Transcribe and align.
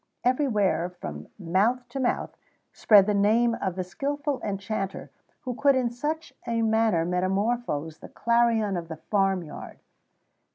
Everywhere, 0.23 0.89
from 0.89 1.27
mouth 1.37 1.87
to 1.89 1.99
mouth, 1.99 2.35
spread 2.73 3.05
the 3.05 3.13
name 3.13 3.53
of 3.61 3.75
the 3.75 3.83
skilful 3.83 4.41
enchanter, 4.41 5.11
who 5.41 5.53
could 5.53 5.75
in 5.75 5.91
such 5.91 6.33
a 6.47 6.63
manner 6.63 7.05
metamorphose 7.05 7.99
the 7.99 8.09
clarion 8.09 8.77
of 8.77 8.87
the 8.87 8.97
farm 8.97 9.43
yard. 9.43 9.79